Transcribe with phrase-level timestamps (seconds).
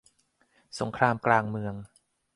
[0.79, 1.75] สงครามกลางเมือง